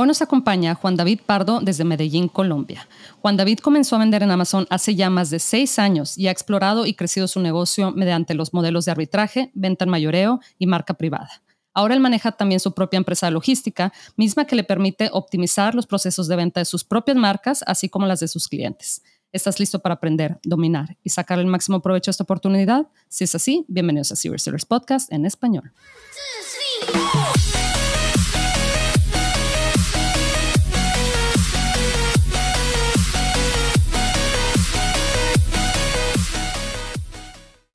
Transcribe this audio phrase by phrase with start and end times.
[0.00, 2.86] Hoy nos acompaña Juan David Pardo desde Medellín, Colombia.
[3.20, 6.30] Juan David comenzó a vender en Amazon hace ya más de seis años y ha
[6.30, 10.94] explorado y crecido su negocio mediante los modelos de arbitraje, venta en mayoreo y marca
[10.94, 11.42] privada.
[11.74, 15.88] Ahora él maneja también su propia empresa de logística, misma que le permite optimizar los
[15.88, 19.02] procesos de venta de sus propias marcas, así como las de sus clientes.
[19.32, 22.86] ¿Estás listo para aprender, dominar y sacar el máximo provecho de esta oportunidad?
[23.08, 25.72] Si es así, bienvenidos a Serious Sellers Podcast en español.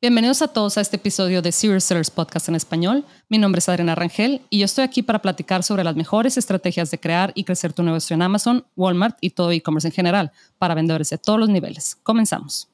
[0.03, 3.05] Bienvenidos a todos a este episodio de Serious Sellers Podcast en español.
[3.29, 6.91] Mi nombre es Adriana Rangel y yo estoy aquí para platicar sobre las mejores estrategias
[6.91, 10.75] de crear y crecer tu negocio en Amazon, Walmart y todo e-commerce en general para
[10.75, 11.95] vendedores de todos los niveles.
[12.03, 12.67] Comenzamos.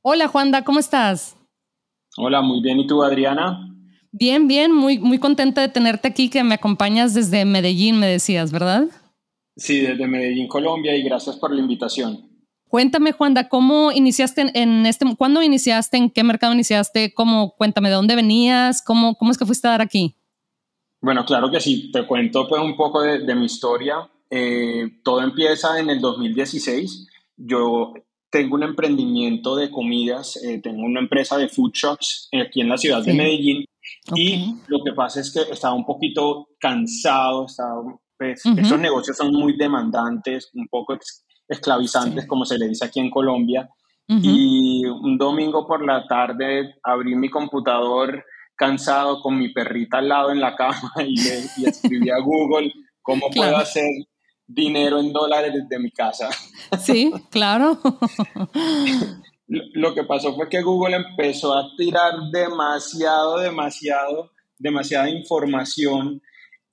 [0.00, 1.36] Hola Juanda, ¿cómo estás?
[2.16, 2.78] Hola, muy bien.
[2.78, 3.74] ¿Y tú, Adriana?
[4.12, 8.52] Bien, bien, muy, muy contenta de tenerte aquí, que me acompañas desde Medellín, me decías,
[8.52, 8.84] ¿verdad?
[9.56, 12.33] Sí, desde Medellín, Colombia, y gracias por la invitación.
[12.74, 17.14] Cuéntame, Juanda, ¿cómo iniciaste en este, cuándo iniciaste, en qué mercado iniciaste?
[17.14, 18.82] ¿Cómo, cuéntame, ¿de dónde venías?
[18.82, 20.16] ¿Cómo, cómo es que fuiste a dar aquí?
[21.00, 21.92] Bueno, claro que sí.
[21.92, 24.10] Te cuento pues un poco de, mi historia.
[24.28, 27.06] Eh, todo empieza en el 2016.
[27.36, 27.94] Yo
[28.28, 32.76] tengo un emprendimiento de comidas, eh, tengo una empresa de food trucks aquí en la
[32.76, 33.64] ciudad de Medellín.
[34.16, 37.84] Y lo que pasa es que estaba un poquito cansado, estaba,
[38.18, 40.94] pues, esos negocios son muy demandantes, un poco
[41.48, 43.68] esclavizantes, como se le dice aquí en Colombia.
[44.06, 48.22] Y un domingo por la tarde abrí mi computador
[48.54, 53.30] cansado con mi perrita al lado en la cama y, le, escribí a Google cómo
[53.30, 53.88] puedo hacer
[54.46, 56.28] dinero en dólares desde mi casa.
[56.78, 57.78] Sí, claro.
[59.46, 66.20] Lo que pasó fue que Google empezó a tirar demasiado, demasiado, demasiada información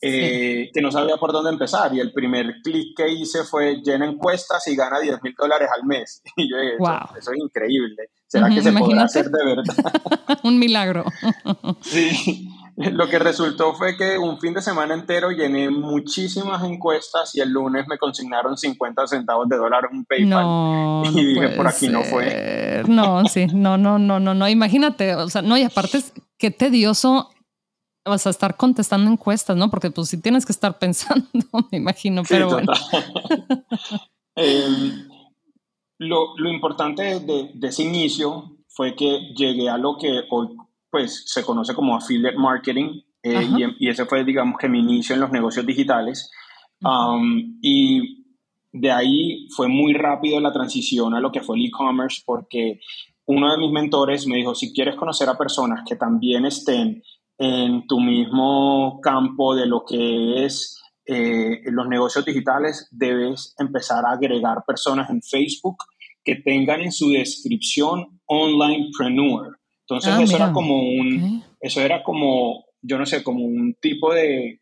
[0.03, 1.93] eh, que no sabía por dónde empezar.
[1.93, 5.85] Y el primer clic que hice fue llena encuestas y gana 10 mil dólares al
[5.85, 6.21] mes.
[6.35, 6.75] Y yo dije,
[7.19, 8.09] eso, es increíble.
[8.25, 9.75] ¿Será que se podrá hacer de verdad?
[10.43, 11.05] un milagro.
[11.81, 12.49] sí.
[12.77, 17.49] Lo que resultó fue que un fin de semana entero llené muchísimas encuestas y el
[17.49, 21.13] lunes me consignaron 50 centavos de dólar en un PayPal.
[21.13, 22.83] y dije, por aquí no fue.
[22.87, 24.47] No, sí, no, no, no, no, no.
[24.47, 25.99] Imagínate, o sea, no, y aparte,
[26.39, 27.29] qué tedioso
[28.05, 29.69] vas a estar contestando encuestas, ¿no?
[29.69, 31.27] Porque pues si tienes que estar pensando,
[31.71, 32.71] me imagino, pero bueno.
[34.33, 35.09] Em,
[35.97, 40.55] lo, lo, importante de, de, ese inicio fue que llegué a lo que hoy
[40.89, 45.15] pues se conoce como affiliate marketing eh, y, y, ese fue digamos que mi inicio
[45.15, 46.31] en los negocios digitales
[46.81, 48.23] um, y
[48.71, 52.79] de ahí fue muy rápido la transición a lo que fue el e-commerce porque
[53.25, 57.03] uno de mis mentores me dijo si quieres conocer a personas que también estén
[57.43, 64.11] en tu mismo campo de lo que es eh, los negocios digitales, debes empezar a
[64.11, 65.77] agregar personas en Facebook
[66.23, 69.57] que tengan en su descripción onlinepreneur.
[69.87, 74.13] Entonces ah, eso era como un, eso era como, yo no sé, como un tipo
[74.13, 74.61] de,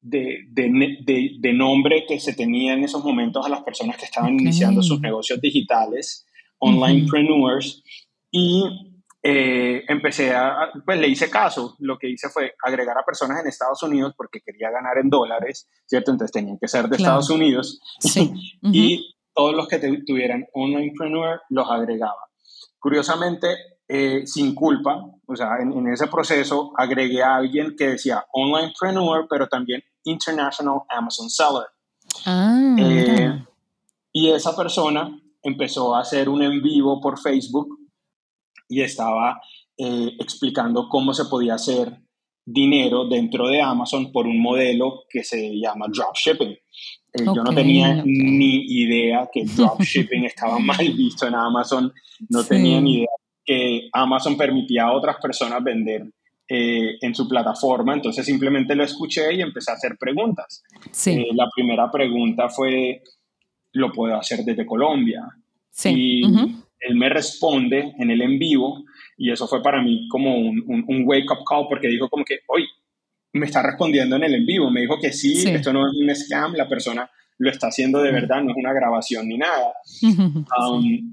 [0.00, 4.82] de, de, nombre que se tenía en esos momentos a las personas que estaban iniciando
[4.82, 6.26] sus negocios digitales,
[6.58, 7.84] onlinepreneurs,
[8.32, 8.87] y
[9.22, 13.48] eh, empecé a, pues le hice caso, lo que hice fue agregar a personas en
[13.48, 16.12] Estados Unidos porque quería ganar en dólares, ¿cierto?
[16.12, 18.32] Entonces tenían que ser de Estados Unidos sí.
[18.62, 22.28] y todos los que tuvieran onlinepreneur los agregaba.
[22.78, 23.48] Curiosamente,
[23.88, 29.48] eh, sin culpa, o sea, en, ese proceso agregué a alguien que decía onlinepreneur, pero
[29.48, 31.66] también international Amazon seller.
[32.24, 33.44] Ah, eh,
[34.12, 37.77] y esa persona empezó a hacer un en vivo por Facebook
[38.68, 39.40] y estaba
[39.76, 42.00] eh, explicando cómo se podía hacer
[42.44, 46.50] dinero dentro de Amazon por un modelo que se llama dropshipping.
[46.50, 51.92] Eh, yo no tenía ni idea que dropshipping estaba mal visto en Amazon,
[52.28, 53.08] no tenía ni idea
[53.44, 56.10] que Amazon permitía a otras personas vender
[56.48, 60.62] eh, en su plataforma, entonces simplemente lo escuché y empecé a hacer preguntas.
[61.34, 63.02] la primera pregunta fue,
[63.72, 65.24] ¿lo puedo hacer desde Colombia?
[65.70, 66.22] Sí
[66.80, 68.84] él me responde en el en vivo
[69.16, 72.66] y eso fue para mí como un, un, wake-up call porque dijo como que, hoy
[73.32, 76.14] me está respondiendo en el en vivo, me dijo que sí, esto no es un
[76.14, 79.72] scam, la persona lo está haciendo de verdad, no es una grabación ni nada.
[80.60, 81.10] Um,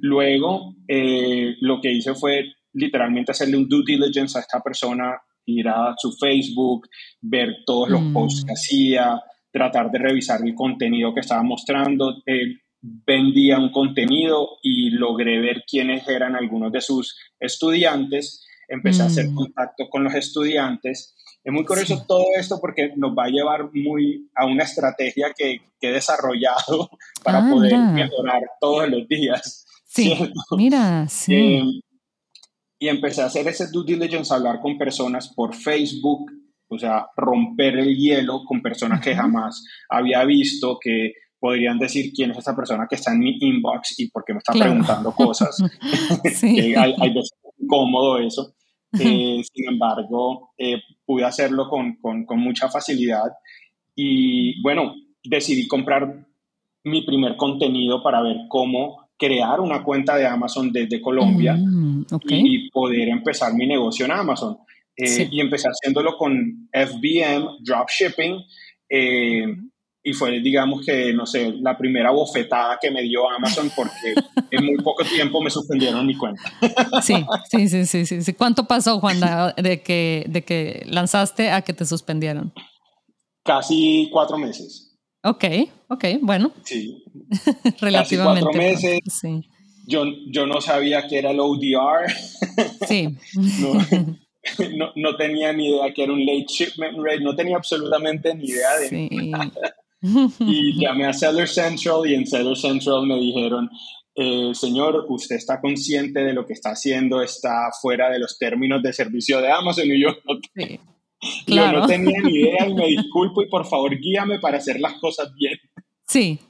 [0.00, 5.68] luego, eh, lo que hice fue literalmente hacerle un due diligence a esta persona, ir
[5.68, 6.88] a su Facebook,
[7.20, 8.54] ver todos los posts que mm.
[8.54, 12.22] hacía, tratar de revisar el contenido que estaba mostrando.
[12.24, 19.06] Eh, vendía un contenido y logré ver quiénes eran algunos de sus estudiantes, empecé a
[19.06, 19.34] hacer mm.
[19.34, 24.28] contacto con los estudiantes, Es muy curioso todo esto porque nos va a llevar muy
[24.34, 26.90] a una estrategia que, que he desarrollado
[27.24, 29.66] para ah, poder mejorar todos los días.
[29.86, 30.14] Sí,
[30.50, 31.34] mira, sí.
[31.34, 31.64] Eh,
[32.78, 36.30] y empecé a hacer ese due diligence, hablar con personas por Facebook,
[36.68, 42.30] o sea, romper el hielo con personas que jamás había visto, que podrían decir quién
[42.30, 45.56] es esa persona que está en mi inbox y por qué me está preguntando cosas.
[46.34, 46.74] sí.
[46.74, 48.54] hay, hay veces incómodo eso.
[48.98, 53.30] Eh, sin embargo, eh, pude hacerlo con, con, con, mucha facilidad
[53.94, 56.26] y bueno, decidí comprar
[56.84, 62.70] mi primer contenido para ver cómo crear una cuenta de Amazon desde Colombia mm, y
[62.70, 64.56] poder empezar mi negocio en Amazon.
[64.96, 68.40] Eh, y empecé haciéndolo con FBM, Dropshipping,
[68.88, 69.46] eh,
[70.08, 74.14] y fue, digamos que, no sé, la primera bofetada que me dio Amazon porque
[74.50, 76.42] en muy poco tiempo me suspendieron mi cuenta.
[77.02, 77.14] Sí,
[77.50, 78.32] sí, sí, sí, sí.
[78.32, 79.20] ¿Cuánto pasó, Juan,
[79.56, 82.54] de que, de que lanzaste a que te suspendieron?
[83.44, 84.96] Casi cuatro meses.
[85.22, 85.44] Ok,
[85.88, 86.52] ok, bueno.
[86.64, 87.04] Sí.
[87.80, 88.40] Relativamente.
[88.40, 89.00] cuatro meses.
[89.20, 89.46] Sí.
[89.86, 92.10] Yo, yo no sabía que era el ODR.
[92.88, 93.14] Sí.
[94.74, 98.46] no, no, tenía ni idea que era un late shipment rate, no tenía absolutamente ni
[98.46, 99.74] idea de nada.
[100.00, 103.68] Y llamé a Seller Central y en Seller Central me dijeron,
[104.14, 108.82] eh, señor, usted está consciente de lo que está haciendo, está fuera de los términos
[108.82, 110.40] de servicio de Amazon y yo no,
[111.46, 114.94] yo no tenía ni idea y me disculpo y por favor guíame para hacer las
[114.94, 115.54] cosas bien.
[116.06, 116.40] Sí,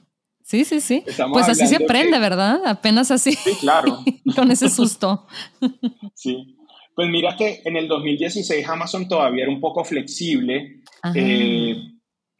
[0.43, 1.03] sí, sí, sí.
[1.31, 2.65] pues así se aprende, ¿verdad?
[2.65, 3.33] Apenas así.
[3.33, 3.99] Sí, claro.
[4.35, 5.27] Con ese susto.
[6.15, 6.55] sí.
[6.95, 10.81] Pues mira que en el 2016 Amazon todavía era un poco flexible.
[11.15, 11.75] Eh,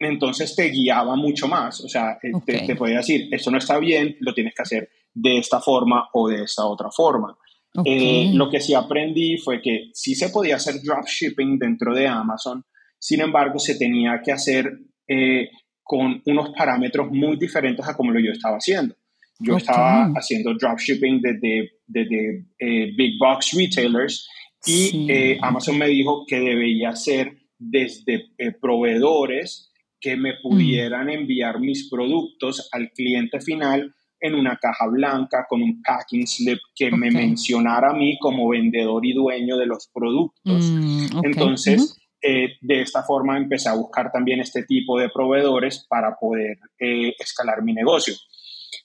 [0.00, 1.80] entonces te guiaba mucho más.
[1.82, 2.32] O sea, eh,
[2.66, 6.28] te, podía decir, esto no está bien, lo tienes que hacer de esta forma o
[6.28, 7.36] de esta otra forma.
[7.84, 12.64] Eh, lo que sí aprendí fue que sí se podía hacer dropshipping dentro de Amazon,
[12.98, 14.76] sin embargo, se tenía que hacer
[15.06, 15.50] eh,
[15.82, 18.96] con unos parámetros muy diferentes a como lo yo estaba haciendo.
[19.38, 24.28] Yo estaba haciendo dropshipping desde, desde big box retailers
[24.66, 25.08] y
[25.40, 28.28] Amazon me dijo que debía ser desde
[28.60, 29.69] proveedores
[30.00, 30.42] que me mm.
[30.42, 36.58] pudieran enviar mis productos al cliente final en una caja blanca con un packing slip
[36.74, 40.62] que me mencionara a mí como vendedor y dueño de los productos.
[40.62, 46.16] Mm, Entonces, eh, de esta forma empecé a buscar también este tipo de proveedores para
[46.16, 48.14] poder eh, escalar mi negocio.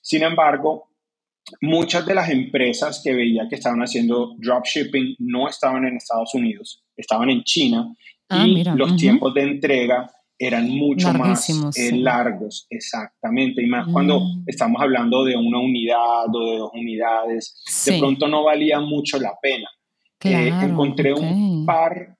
[0.02, 0.90] Sin embargo,
[1.62, 6.84] muchas de las empresas que veía que estaban haciendo dropshipping no estaban en Estados Unidos,
[6.96, 7.94] estaban en China
[8.30, 14.20] ah, y los tiempos de entrega eran mucho más eh, largos, exactamente, y más cuando
[14.20, 14.44] mm.
[14.48, 19.34] estamos hablando de una unidad o de dos unidades, de pronto no valía mucho la
[19.42, 19.70] pena.
[20.24, 22.16] Eh, encontré un par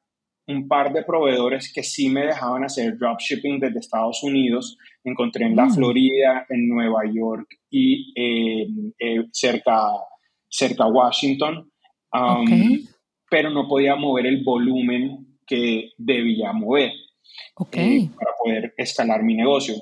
[0.48, 4.78] un par de proveedores que sí me dejaban hacer dropshipping desde Estados Unidos.
[5.04, 5.74] Encontré en la mm.
[5.74, 8.68] Florida, en Nueva York y eh,
[9.32, 9.88] cerca,
[10.48, 11.68] cerca Washington.
[12.14, 12.86] Um,
[13.30, 16.92] pero no podía mover el volumen que debía mover.
[17.74, 19.76] Eh, para poder escalar mi negocio.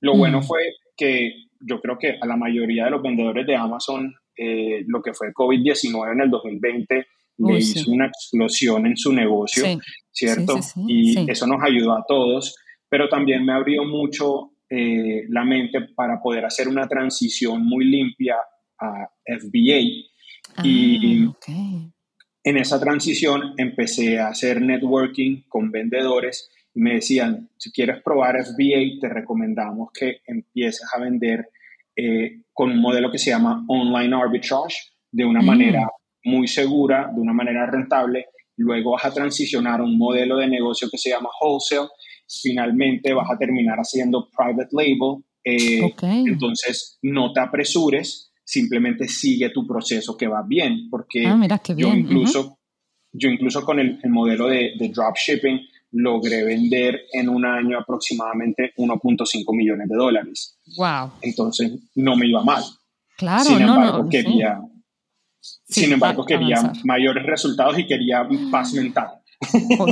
[0.00, 0.18] Lo mm.
[0.18, 0.60] bueno fue
[0.96, 5.12] que yo creo que a la mayoría de los vendedores de Amazon, eh, lo que
[5.12, 7.06] fue COVID-19 en el 2020,
[7.38, 9.64] le hizo una explosión en su negocio,
[10.10, 10.58] ¿cierto?
[10.88, 12.56] y eso nos ayudó a todos,
[12.88, 18.36] pero también me abrió mucho eh, la mente para poder hacer una transición muy limpia
[18.80, 20.64] a FBA.
[20.64, 21.90] y ah,
[22.42, 29.00] en esa transición empecé a hacer networking con vendedores me decían, si quieres probar FBA,
[29.00, 31.48] te recomendamos que empieces a vender
[31.96, 34.76] eh, con un modelo que se llama online arbitrage,
[35.10, 35.46] de una mm.
[35.46, 35.88] manera
[36.24, 38.26] muy segura, de una manera rentable.
[38.56, 41.88] Luego vas a transicionar a un modelo de negocio que se llama wholesale.
[42.42, 45.24] Finalmente vas a terminar haciendo private label.
[45.42, 45.80] Eh,
[46.26, 52.58] entonces, no te apresures, simplemente sigue tu proceso que va bien, porque ah, yo, incluso,
[53.12, 59.56] yo incluso con el, modelo de, de dropshipping, logré vender en un año aproximadamente 1.5
[59.56, 60.58] millones de dólares.
[60.76, 61.12] Wow.
[61.22, 62.62] Entonces no me iba mal.
[63.16, 64.60] Claro, sin embargo, no, quería,
[65.40, 69.08] sin embargo, quería mayores resultados y quería paz mental.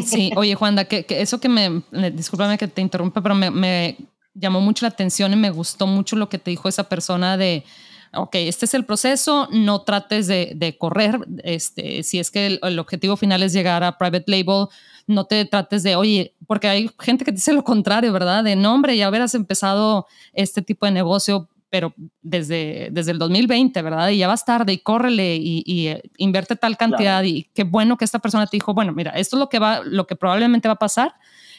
[0.04, 3.96] Sí, oye Juanda, que, eso que me, discúlpame que te interrumpa, pero me, me
[4.34, 7.64] llamó mucho la atención y me gustó mucho lo que te dijo esa persona de,
[8.12, 12.60] ok, este es el proceso, no trates de, de correr, este, si es que el,
[12.62, 14.66] el, objetivo final es llegar a private label,
[15.06, 18.44] no te trates de, oye, porque hay gente que dice lo contrario, ¿verdad?
[18.44, 24.08] De nombre, ya hubieras empezado este tipo de negocio pero desde, desde el 2020, ¿verdad?
[24.10, 27.96] Y ya vas tarde y córrele y, y eh, invierte tal cantidad y qué bueno
[27.96, 30.68] que esta persona te dijo, bueno, mira, esto es lo que va, lo que probablemente
[30.68, 31.14] va a pasar,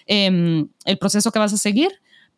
[0.05, 1.91] em, el proceso que vas a seguir,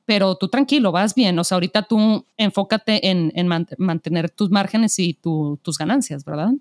[0.05, 1.37] pero tú tranquilo, vas bien.
[1.37, 3.47] O sea, ahorita tú enfócate en, en
[3.77, 6.51] mantener tus márgenes y tus ganancias, ¿verdad?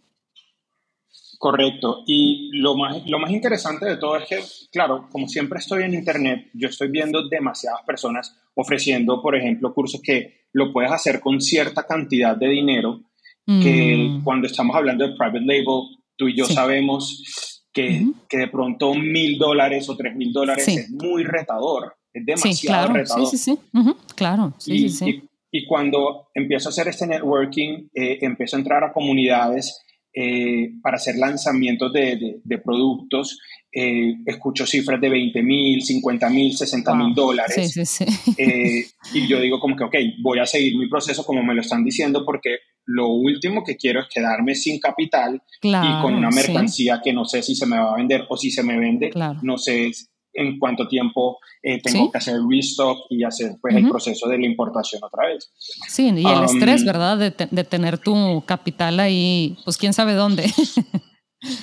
[1.38, 2.02] Correcto.
[2.04, 4.40] Y lo más, lo más interesante de todo es que,
[4.73, 10.00] claro, como siempre estoy en Internet, yo estoy viendo demasiadas personas ofreciendo, por ejemplo, cursos
[10.02, 13.02] que lo puedes hacer con cierta cantidad de dinero,
[13.47, 14.25] que mm.
[14.25, 19.38] cuando estamos hablando de private label, tú y yo sabemos que, que, de pronto mil
[19.38, 23.26] dólares o tres mil dólares es muy retador, es demasiado retador.
[23.30, 23.80] Sí, sí, sí,
[24.16, 24.52] claro.
[24.66, 29.83] Y, y, y, cuando empiezo a hacer este networking, eh, empiezo a entrar a comunidades
[30.20, 33.38] eh, para hacer lanzamientos de, de, productos,
[33.72, 37.54] eh, escucho cifras de 20 mil, 50 mil, 60 mil dólares.
[37.54, 38.34] Sí, sí, sí.
[38.37, 38.84] Eh,
[39.14, 41.84] y yo digo como que, ok, voy a seguir mi proceso como me lo están
[41.84, 42.56] diciendo porque
[42.87, 47.40] lo último que quiero es quedarme sin capital y con una mercancía que no sé
[47.40, 49.92] si se me va a vender o si se me vende, no sé
[50.32, 54.47] en cuánto tiempo eh, tengo que hacer restock y hacer pues, el proceso de la
[54.47, 55.50] importación otra vez.
[55.88, 57.18] Sí, y el estrés, ¿verdad?
[57.18, 60.44] De, de, tener tu capital ahí, pues quién sabe dónde.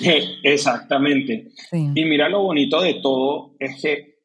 [0.02, 1.50] Eh, exactamente.
[1.70, 4.16] Y mira lo bonito de todo es que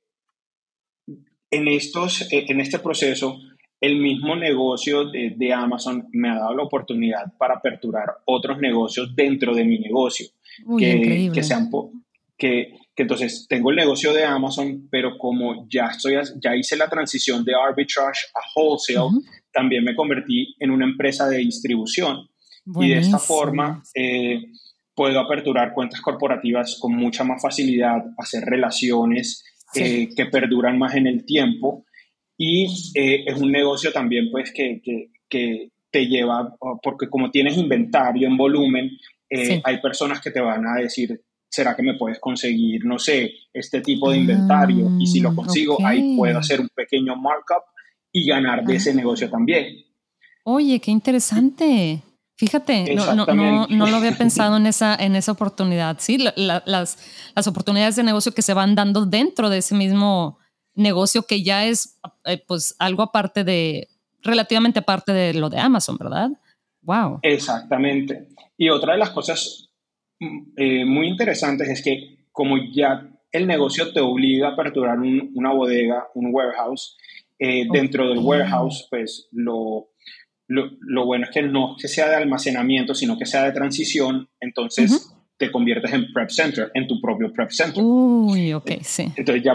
[1.52, 3.38] en, estos, eh, en este proceso,
[3.82, 9.14] el mismo negocio de, de, Amazon me ha dado la oportunidad para aperturar otros negocios
[9.16, 10.28] dentro de mi negocio.
[10.78, 11.70] que, que, sean
[12.38, 17.44] que entonces tengo el negocio de Amazon, pero como ya, estoy, ya hice la transición
[17.44, 22.28] de arbitrage a wholesale, también me convertí en una empresa de distribución.
[22.80, 24.40] Y de esta forma eh,
[24.94, 29.44] puedo aperturar cuentas corporativas con mucha más facilidad, hacer relaciones
[29.74, 31.86] eh, que perduran más en el tiempo.
[32.38, 32.66] Y
[32.96, 38.26] eh, es un negocio también pues que, que, que, te lleva, porque como tienes inventario
[38.26, 38.92] en volumen,
[39.30, 41.20] hay personas que te van a decir,
[41.52, 44.90] ¿será que me puedes conseguir, no sé, este tipo de inventario?
[44.98, 47.64] y si lo mm, consigo, ahí puedo hacer un pequeño markup
[48.12, 49.86] y ganar de ese negocio también.
[50.44, 52.02] Oye, qué interesante.
[52.38, 55.98] Fíjate, no, no, no, no, lo había pensado en esa, en esa oportunidad.
[56.00, 56.98] Sí, las,
[57.36, 60.40] las oportunidades de negocio que se van dando dentro de ese mismo
[60.74, 63.90] negocio que ya es eh, pues algo aparte de,
[64.22, 66.32] relativamente aparte de lo de Amazon, ¿verdad?
[66.82, 67.20] Wow.
[67.22, 68.30] Exactamente.
[68.58, 69.71] Y otra de las cosas
[70.56, 76.08] eh, muy interesantes es que como ya el negocio te obliga a aperturar una bodega,
[76.16, 76.98] un warehouse,
[77.40, 79.90] eh, dentro del warehouse, pues lo,
[80.48, 85.12] lo, bueno es que no que sea de almacenamiento, sino que sea de transición, entonces
[85.38, 87.84] te conviertes en prep center, en tu propio prep center.
[87.84, 89.12] Uy, ok, sí.
[89.16, 89.54] Entonces ya...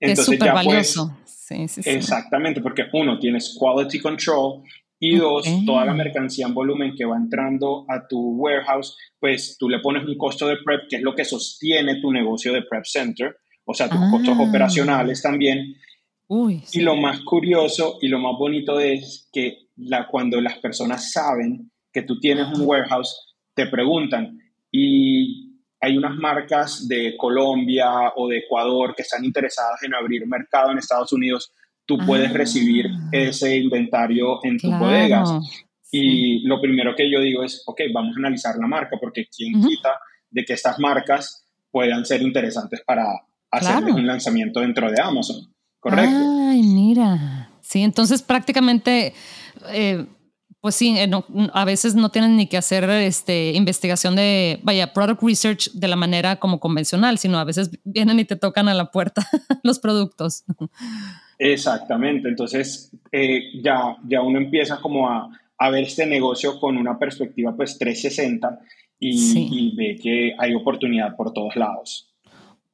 [0.00, 1.16] Entonces es ya valioso.
[1.24, 1.90] sí, sí, sí.
[1.90, 4.62] Exactamente, porque uno, tienes quality control
[5.02, 9.66] y dos, toda la mercancía en volumen que va entrando a tu warehouse, pues tú
[9.66, 12.84] le pones un costo de prep, que es lo que sostiene tu negocio de prep
[12.84, 14.42] center, o sea, tus costos ah.
[14.42, 15.74] operacionales también.
[16.72, 21.72] Y lo más curioso y lo más bonito es que la, cuando las personas saben
[21.90, 24.38] que tú tienes un warehouse, te preguntan,
[24.70, 30.70] y hay unas marcas de Colombia o de Ecuador que están interesadas en abrir mercado
[30.70, 31.52] en Estados Unidos
[31.86, 33.08] tú puedes recibir ah.
[33.12, 35.30] ese inventario en tus bodegas.
[35.92, 39.60] Y lo primero que yo digo es, ok, vamos a analizar la marca, porque quién
[39.60, 39.98] quita
[40.30, 43.04] de que estas marcas puedan ser interesantes para
[43.50, 45.52] hacer un lanzamiento dentro de Amazon.
[45.80, 46.16] ¿Correcto?
[46.48, 47.50] Ay, mira.
[47.60, 49.14] Sí, entonces prácticamente,
[49.68, 50.06] eh,
[50.60, 51.10] pues sí, eh,
[51.52, 55.96] a veces no tienen ni que hacer este, investigación de, vaya, product research de la
[55.96, 59.26] manera como convencional, sino a veces vienen y te tocan a la puerta
[59.62, 60.44] los productos.
[61.42, 66.98] Exactamente, entonces eh, ya, ya uno empieza como a, a, ver este negocio con una
[66.98, 68.60] perspectiva pues 360
[68.98, 72.12] y, ve que hay oportunidad por todos lados.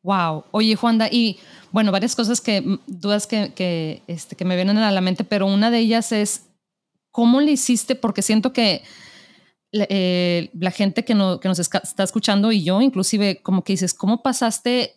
[0.03, 1.39] Wow, oye Juanda, y
[1.71, 5.23] bueno, varias cosas que, mm, dudas que, que, este, que me vienen a la mente,
[5.23, 6.51] pero una de ellas es,
[7.13, 7.95] ¿cómo le hiciste?
[7.95, 8.83] Porque siento que
[9.71, 13.95] eh, la gente que, no, que nos está escuchando y yo inclusive como que dices,
[13.95, 14.97] ¿cómo pasaste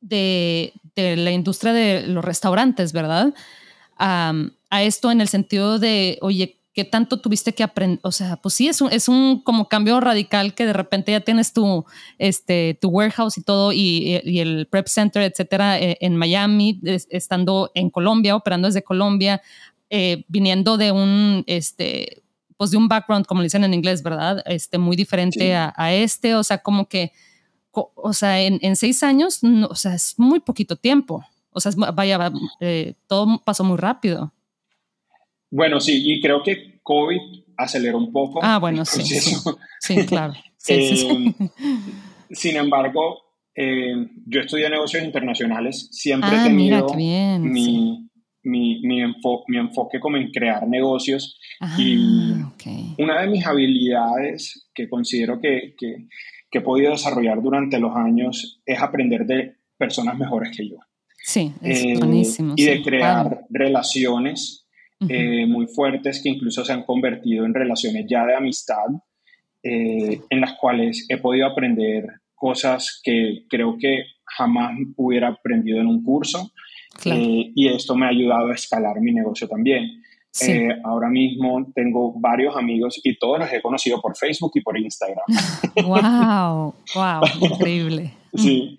[0.00, 3.34] de, la industria de los restaurantes, ¿verdad?
[3.98, 7.98] a esto en el sentido de, oye, ¿qué tanto tuviste que aprender?
[8.02, 11.20] O sea, pues sí, es un, es un como cambio radical que de repente ya
[11.20, 11.86] tienes tu,
[12.18, 17.88] este, tu warehouse y todo y, el prep center, etcétera, eh, en Miami, estando en
[17.88, 19.40] Colombia, operando desde Colombia,
[19.88, 22.22] eh, viniendo de un, este,
[22.58, 24.42] pues de un background, como le dicen en inglés, ¿verdad?
[24.44, 27.10] Este, muy diferente a, a, este, o sea, como que
[27.76, 31.24] o sea, en, seis años, o sea, es muy poquito tiempo.
[31.50, 32.30] O sea, vaya,
[32.60, 34.32] eh, todo pasó muy rápido.
[35.50, 37.20] Bueno, sí, y creo que COVID
[37.56, 38.40] aceleró un poco.
[38.42, 39.02] Ah, bueno, sí,
[39.80, 40.34] sí, claro.
[40.68, 41.32] Eh,
[42.30, 43.22] sin embargo,
[43.54, 43.94] eh,
[44.26, 48.06] yo estudié negocios internacionales, siempre he ah, tenido mi,
[48.42, 52.34] mi, mi, enfoque como en crear negocios ah, y
[52.98, 56.06] una de mis habilidades que considero que, que,
[56.50, 60.76] que, he podido desarrollar durante los años es aprender de personas mejores que yo.
[61.22, 62.54] Sí, es eh, buenísimo.
[62.56, 64.66] Y de crear relaciones
[65.08, 68.86] eh, muy fuertes que incluso se han convertido en relaciones ya de amistad,
[69.62, 75.88] eh, en las cuales he podido aprender cosas que creo que jamás hubiera aprendido en
[75.88, 76.52] un curso.
[77.04, 80.02] y esto me ha ayudado a escalar mi negocio también.
[80.84, 85.24] Ahora mismo tengo varios amigos y todos los he conocido por Facebook y por Instagram.
[85.84, 86.74] ¡Wow!
[86.94, 87.22] ¡Wow!
[87.52, 88.12] Increíble.
[88.34, 88.78] sí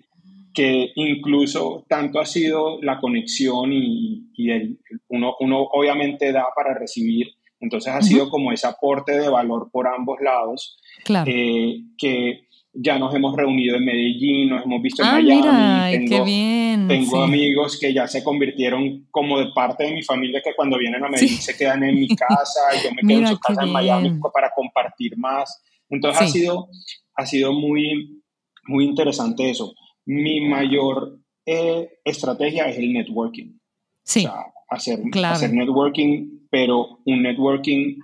[0.58, 7.28] que incluso tanto ha sido la conexión y, el, uno, uno, obviamente da para recibir,
[7.60, 11.30] entonces ha sido como ese aporte de valor por ambos lados, claro.
[11.32, 12.47] Eh, que
[12.80, 15.40] ya nos hemos reunido en Medellín, nos hemos visto en ah, Miami.
[15.40, 16.88] Mira, tengo, qué bien.
[16.88, 21.04] Tengo amigos que ya se convirtieron como de parte de mi familia que cuando vienen
[21.04, 23.72] a Medellín se quedan en mi casa y yo me quedo en su casa en
[23.72, 25.62] Miami para compartir más.
[25.90, 26.68] Entonces ha sido,
[27.14, 28.22] ha sido muy,
[28.66, 29.74] muy interesante eso
[30.08, 33.58] mi mayor eh, estrategia es el networking.
[34.02, 34.20] Sí.
[34.20, 37.98] O sea, hacer, hacer networking, pero un networking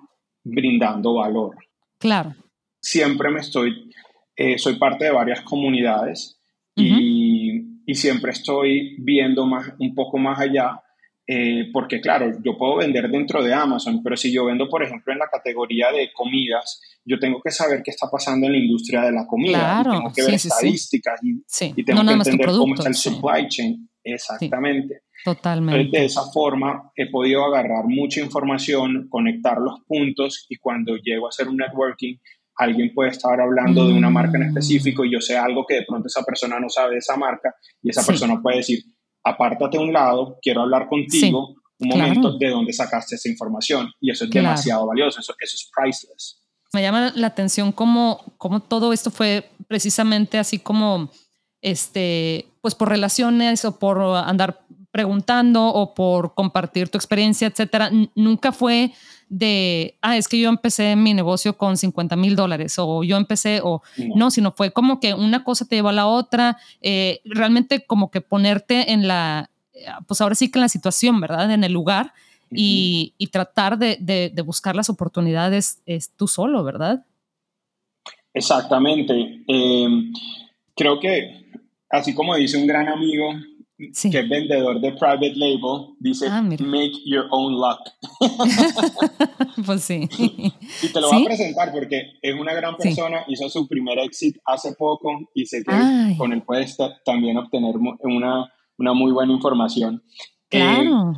[0.45, 1.57] brindando valor.
[1.99, 2.35] Claro.
[2.79, 3.84] Siempre me estoy,
[4.37, 6.41] eh, soy parte de varias comunidades
[6.77, 10.81] y, y, siempre estoy viendo más, un poco más allá
[11.27, 15.11] eh, porque claro, yo puedo vender dentro de Amazon, pero si yo vendo, por ejemplo,
[15.13, 19.03] en la categoría de comidas, yo tengo que saber qué está pasando en la industria
[19.03, 19.59] de la comida.
[19.59, 23.89] Claro, tengo que ver estadísticas y, tengo que entender cómo está el supply chain.
[24.03, 25.01] Exactamente.
[25.25, 25.99] Totalmente.
[25.99, 31.29] de esa forma he podido agarrar mucha información, conectar los puntos y cuando llego a
[31.31, 32.17] hacer un networking,
[32.57, 34.49] alguien puede estar hablando de una marca en mm.
[34.49, 37.55] específico y yo sé algo que de pronto esa persona no sabe de esa marca
[37.83, 38.85] y esa persona puede decir,
[39.23, 43.91] apártate a un lado, quiero hablar contigo un momento de dónde sacaste esa información.
[44.01, 46.41] Y eso es demasiado valioso, eso, eso, es priceless.
[46.73, 51.11] Me llama la atención cómo, cómo todo esto fue precisamente así como,
[51.61, 57.91] este, pues por relaciones o por andar preguntando o por compartir tu experiencia, etcétera.
[58.15, 58.93] Nunca fue
[59.29, 63.59] de, ah, es que yo empecé mi negocio con 50 mil dólares o yo empecé
[63.61, 63.83] o
[64.15, 64.31] no.
[64.31, 68.21] sino fue como que una cosa te llevó a la otra, eh, realmente como que
[68.21, 69.51] ponerte en la,
[70.07, 71.51] pues ahora sí que en la situación, ¿verdad?
[71.51, 72.13] En el lugar
[72.53, 77.05] y, tratar de, buscar las oportunidades es tú solo, ¿verdad?
[78.33, 79.43] Exactamente.
[79.49, 80.13] Em,
[80.77, 81.47] creo que,
[81.91, 83.33] así como dice un gran amigo,
[83.77, 87.81] que es vendedor de private label, dice ah, make your own luck.
[89.67, 90.09] pues sí.
[90.83, 94.37] y te lo voy a presentar porque es una gran persona, hizo su primer exit
[94.45, 100.03] hace poco y sé que con él puedes también obtener una, una, muy buena información.
[100.49, 101.13] Claro.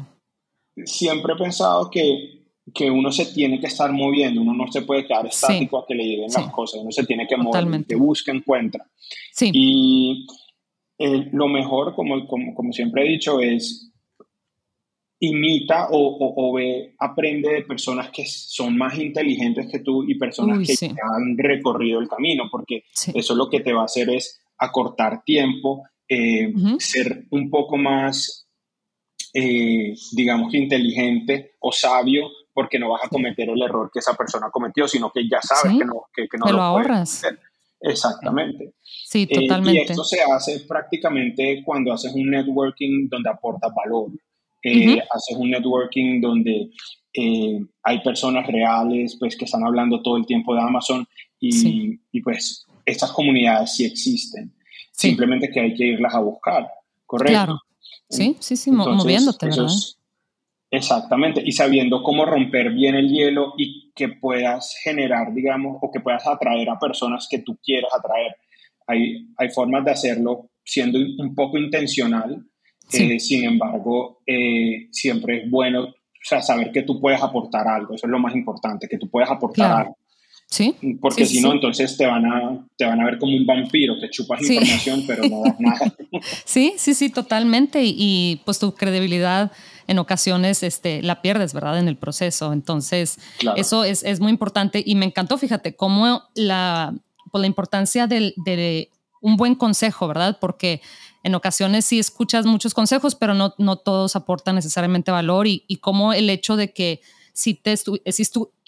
[0.77, 4.81] Eh, siempre he pensado que, que, uno se tiene que estar moviendo, uno no se
[4.81, 7.97] puede quedar estático a que le lleguen las cosas, uno se tiene que mover, que
[7.97, 8.89] busca, encuentra.
[9.35, 9.51] Sí.
[9.53, 10.27] Y
[10.99, 13.93] eh, lo mejor, como, como, siempre he dicho, es
[15.19, 20.87] imita o, ve, aprende de personas que son más inteligentes que tú y personas que
[20.87, 25.85] han recorrido el camino, porque eso lo que te va a hacer es acortar tiempo,
[26.09, 28.47] eh, ser un poco más,
[29.33, 34.15] eh, digamos que inteligente o sabio, porque no vas a cometer el error que esa
[34.15, 37.23] persona cometió, sino que ya sabes que no, que, no lo, ahorras.
[37.81, 38.73] Exactamente.
[38.83, 39.81] Sí, totalmente.
[39.81, 44.11] Eh, y esto se hace prácticamente cuando haces un networking donde aportas valor.
[44.63, 46.71] Eh, haces un networking donde
[47.13, 51.07] eh, hay personas reales pues, que están hablando todo el tiempo de Amazon
[51.39, 54.53] y, y pues estas comunidades sí existen.
[54.91, 56.67] Simplemente que hay que irlas a buscar,
[57.05, 57.33] ¿correcto?
[57.33, 57.59] Claro.
[58.09, 59.69] Sí, sí, sí, moviéndote, ¿verdad?
[60.71, 66.01] exactamente, y sabiendo cómo romper bien el hielo y que puedas generar, digamos, o que
[66.01, 68.37] puedas atraer a personas que tú quieras atraer.
[68.87, 72.45] Hay, hay formas de hacerlo siendo un poco intencional,
[72.93, 75.95] eh, sin embargo, eh, siempre es bueno
[76.27, 79.09] o sea, saber que tú puedes aportar algo, eso es lo más importante, que tú
[79.09, 79.97] puedes aportar algo.
[80.49, 80.75] Sí.
[81.01, 84.11] Porque si no, entonces te van, a, te van a ver como un vampiro, que
[84.11, 85.95] chupas información, pero no das nada.
[86.45, 87.85] Sí, sí, sí, totalmente.
[87.85, 89.53] Y, y pues tu credibilidad
[89.87, 91.79] en ocasiones este, la pierdes, ¿verdad?
[91.79, 92.53] En el proceso.
[92.53, 93.19] Entonces,
[93.57, 96.95] eso es, es, muy importante y me encantó, fíjate, cómo la,
[97.31, 100.39] pues, la importancia de, de, un buen consejo, ¿verdad?
[100.41, 100.81] Porque
[101.23, 105.77] en ocasiones sí escuchas muchos consejos, pero no, no todos aportan necesariamente valor y, y
[105.77, 107.01] cómo el hecho de que
[107.33, 108.25] si, te si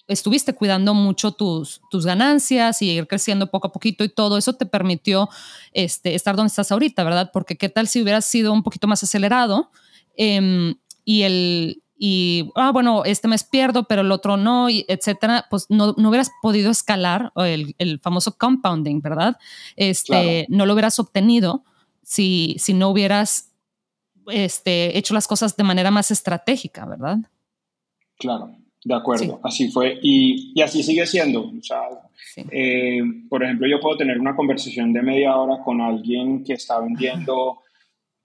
[0.08, 4.54] estuviste cuidando mucho tus, tus ganancias y ir creciendo poco a poquito y todo eso
[4.54, 5.28] te permitió
[5.72, 7.30] este, estar donde estás ahorita, ¿verdad?
[7.32, 9.70] Porque qué tal si hubieras sido un poquito más acelerado
[10.16, 10.74] em,
[11.08, 15.64] y el, y, ah, bueno, este mes pierdo, pero el otro no, y etcétera, pues
[15.70, 19.38] no, no hubieras podido escalar el, el, famoso compounding, ¿verdad?
[19.74, 21.64] Este, No lo hubieras obtenido
[22.02, 23.54] si, si no hubieras
[24.26, 27.16] este, hecho las cosas de manera más estratégica, ¿verdad?
[28.18, 29.98] Claro, de acuerdo, así fue.
[30.02, 31.44] Y, y, así sigue siendo.
[31.44, 31.80] O sea,
[32.50, 36.78] eh, por ejemplo, yo puedo tener una conversación de media hora con alguien que está
[36.80, 37.62] vendiendo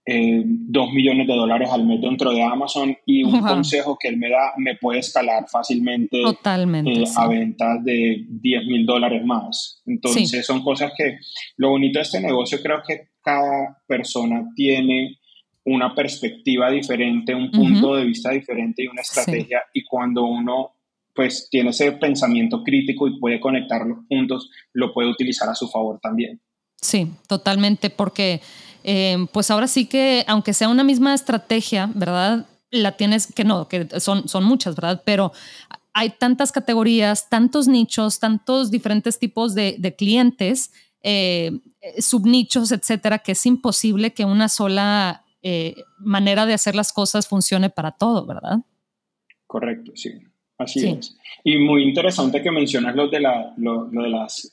[0.05, 4.17] eh, dos millones de dólares al mes dentro de Amazon y un consejo que él
[4.17, 9.81] me da me puede escalar fácilmente eh, a ventas de 10 mil dólares más.
[9.85, 11.19] Entonces son cosas que
[11.55, 15.19] lo bonito de este negocio creo que cada persona tiene
[15.65, 19.61] una perspectiva diferente, un punto de vista diferente y una estrategia.
[19.73, 20.71] Y cuando uno
[21.15, 25.69] pues tiene ese pensamiento crítico y puede conectar los puntos, lo puede utilizar a su
[25.69, 26.41] favor también.
[26.81, 28.41] Sí, totalmente, porque
[28.83, 32.45] eh, pues ahora sí que, aunque sea una misma estrategia, ¿verdad?
[32.69, 35.01] La tienes, que no, que son, son muchas, ¿verdad?
[35.05, 35.31] Pero
[35.93, 41.59] hay tantas categorías, tantos nichos, tantos diferentes tipos de, clientes, eh,
[41.99, 47.69] subnichos, etcétera, que es imposible que una sola eh, manera de hacer las cosas funcione
[47.69, 48.59] para todo, ¿verdad?
[49.45, 50.11] Correcto, sí.
[50.63, 51.17] Así es.
[51.43, 54.51] Y muy interesante que mencionas lo de, la, lo, de las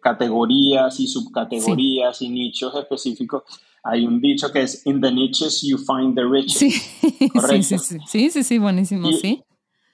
[0.00, 3.42] categorías y subcategorías y nichos específicos
[3.88, 6.58] hay un dicho que es in the niches you find the riches.
[6.58, 6.70] Sí,
[7.62, 9.42] sí, sí, sí, sí, sí, buenísimo, sí.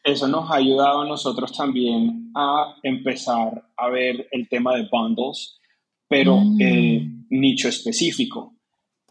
[0.03, 5.61] Eso nos ha ayudado a nosotros también a empezar a ver el tema de bundles,
[6.09, 7.29] pero mm.
[7.31, 8.55] nicho específico.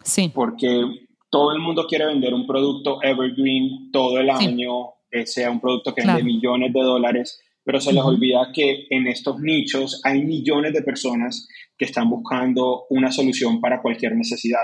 [0.03, 0.31] Sí.
[0.33, 0.83] Porque
[1.29, 5.93] todo el mundo quiere vender un producto evergreen todo el año, que sea un producto
[5.93, 10.73] que vende millones de dólares, pero se les olvida que en estos nichos hay millones
[10.73, 11.47] de personas
[11.77, 14.63] que están buscando una solución para cualquier necesidad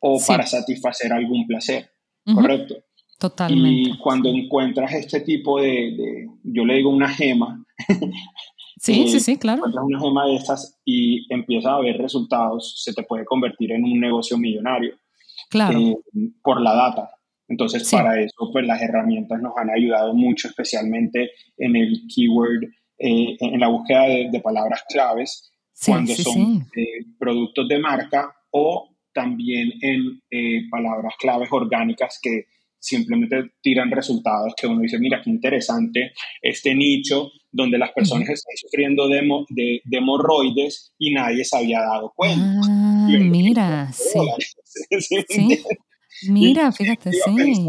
[0.00, 1.90] o para satisfacer algún placer,
[2.24, 2.74] ¿correcto?
[3.18, 3.90] Totalmente.
[3.90, 7.64] Y cuando encuentras este tipo de, yo le digo una gema,
[8.78, 9.58] sí, sí, sí, claro.
[9.58, 13.84] Encuentras una gema de estas y empiezas a ver resultados, se te puede convertir en
[13.84, 14.94] un negocio millonario.
[15.48, 15.78] Claro.
[15.78, 15.96] Eh,
[16.42, 17.10] por la data.
[17.54, 22.64] Entonces, para eso, pues las herramientas nos han ayudado mucho, especialmente en el keyword,
[22.98, 25.52] eh, en la búsqueda de, palabras claves,
[25.86, 32.46] cuando son eh, productos de marca o también en eh, palabras claves orgánicas que
[32.80, 36.12] simplemente tiran resultados que uno dice, mira, qué interesante
[36.42, 42.12] este nicho donde las personas están sufriendo de, de, hemorroides y nadie se había dado
[42.16, 42.60] cuenta.
[42.64, 44.18] Ah, mira, sí.
[46.28, 47.66] Mira, fíjate, sí.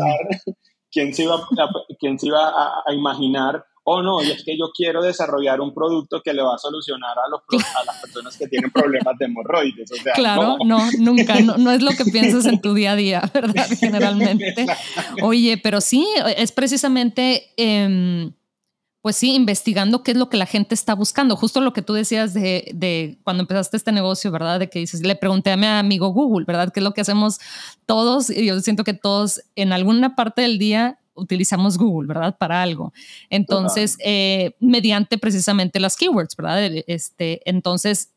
[0.91, 3.65] ¿Quién se iba, a, quién se iba a, imaginar?
[3.83, 7.17] Oh, no, y es que yo quiero desarrollar un producto que le va a solucionar
[7.19, 7.41] a, los,
[7.75, 9.91] a las personas que tienen problemas de hemorroides.
[9.91, 13.29] O sea, claro, no, nunca, no, es lo que piensas en tu día a día,
[13.33, 13.67] ¿verdad?
[13.77, 14.55] Generalmente.
[15.21, 17.51] Oye, pero sí, es precisamente...
[17.57, 18.31] Em,
[19.05, 21.35] pues sí, investigando qué es lo que la gente está buscando.
[21.35, 24.59] Justo lo que tú decías de, de, cuando empezaste este negocio, ¿verdad?
[24.59, 26.73] De que dices, le pregunté a mi amigo Google, ¿verdad?
[26.73, 27.39] ¿Qué es lo que hacemos
[27.85, 28.31] todos?
[28.31, 32.35] Y yo siento que todos en alguna parte del día utilizamos Google, ¿verdad?
[32.39, 32.93] Para algo.
[33.29, 36.71] Entonces, eh, mediante precisamente las keywords, ¿verdad?
[36.87, 38.14] Este, entonces,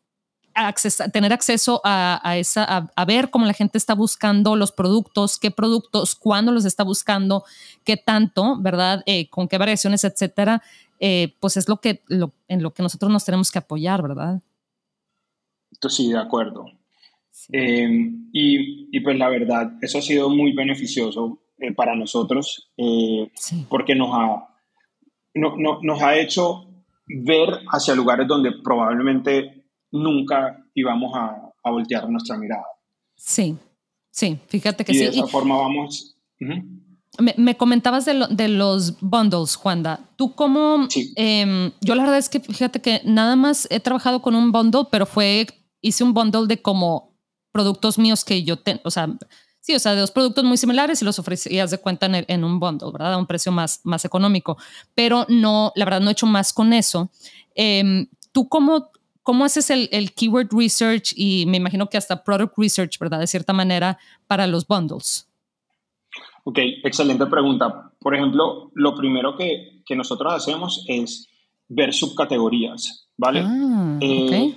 [1.13, 6.15] tener acceso a, esa, a, ver cómo la gente está buscando los productos, qué productos,
[6.15, 7.45] cuándo los está buscando,
[7.85, 9.03] qué tanto, ¿verdad?
[9.07, 10.63] Eh, con qué variaciones, etcétera,
[11.01, 12.03] eh, pues es lo que,
[12.49, 14.41] en lo que nosotros nos tenemos que apoyar, ¿verdad?
[15.89, 16.67] Sí, de acuerdo.
[17.51, 22.71] Em, y, pues la verdad, eso ha sido muy beneficioso eh, para nosotros
[23.69, 24.49] porque nos ha,
[25.35, 26.67] no, nos ha hecho
[27.09, 29.58] ver hacia lugares donde probablemente
[29.91, 32.65] nunca íbamos a, voltear nuestra mirada.
[33.15, 33.55] Sí,
[34.11, 35.01] sí, fíjate que y sí.
[35.01, 36.17] de esa forma vamos...
[37.37, 40.01] me, comentabas de, los bundles, Juanda.
[40.17, 40.89] ¿Tú cómo...?
[41.15, 44.85] Em, yo la verdad es que fíjate que nada más he trabajado con un bundle,
[44.91, 45.47] pero fue...
[45.83, 47.15] Hice un bundle de como
[47.53, 49.09] productos míos que yo tengo, o sea,
[49.61, 52.59] sí, o sea, de dos productos muy similares y los ofrecías de cuenta en, un
[52.59, 53.13] bundle, ¿verdad?
[53.13, 54.57] A un precio más, más económico.
[54.95, 57.11] Pero no, la verdad no he hecho más con eso.
[57.55, 58.91] Em, ¿Tú cómo,
[59.29, 63.21] ¿Cómo haces el, keyword research y me imagino que hasta product research, ¿verdad?
[63.21, 65.29] De cierta manera, para los bundles.
[66.45, 67.93] Ok, excelente pregunta.
[68.01, 71.29] Por ejemplo, lo primero que, nosotros hacemos es
[71.69, 73.43] ver subcategorías, ¿vale?
[73.45, 74.55] Ah, eh,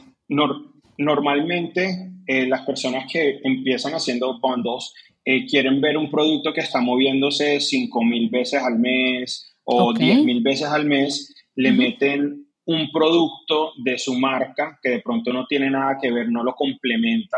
[0.97, 4.93] normalmente eh, las personas que empiezan haciendo bundles
[5.25, 10.23] eh, quieren ver un producto que está moviéndose 5 mil veces al mes o 10
[10.23, 15.45] mil veces al mes le meten un producto de su marca que de pronto no
[15.45, 17.37] tiene nada que ver, no lo complementa,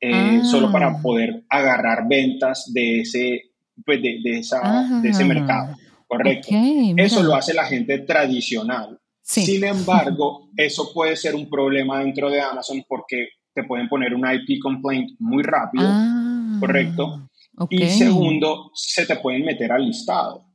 [0.00, 0.98] eh, solo para ah.
[1.02, 3.50] poder agarrar ventas de ese,
[3.84, 5.76] pues de, esa, de ese mercado.
[6.06, 6.48] Correcto.
[6.96, 8.98] eso lo hace la gente tradicional.
[9.22, 14.24] Sin embargo, eso puede ser un problema dentro de Amazon porque te pueden poner un
[14.28, 17.28] IP complaint muy rápido, ah, ¿correcto?
[17.68, 20.49] Y segundo, se te pueden meter al listado.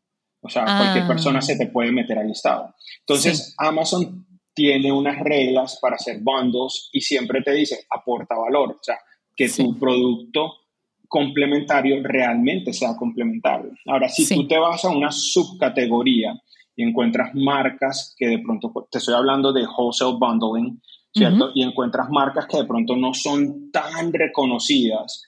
[0.46, 1.08] O sea, cualquier ah.
[1.08, 2.74] persona se te puede meter al listado.
[3.00, 8.72] Entonces, Amazon tiene unas reglas para hacer bundles y siempre te dice, aporta valor.
[8.80, 8.98] O sea,
[9.36, 10.54] que tu producto
[11.08, 13.72] complementario realmente sea complementario.
[13.86, 16.34] Ahora, si tú te vas a una subcategoría
[16.76, 20.82] y encuentras marcas que de pronto, te estoy hablando de wholesale bundling,
[21.14, 21.52] ¿cierto?
[21.54, 25.24] Y encuentras marcas que de pronto no son tan reconocidas,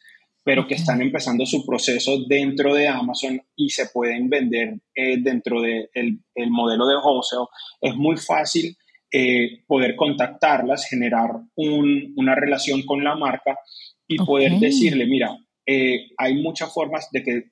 [0.47, 5.61] pero que están empezando su proceso dentro de Amazon y se pueden vender eh, dentro
[5.61, 7.47] del de el modelo de wholesale,
[7.81, 8.77] es muy fácil
[9.11, 13.59] eh, poder contactarlas, generar una relación con la marca
[14.07, 17.43] y poder decirle, mira, eh, hay muchas formas de que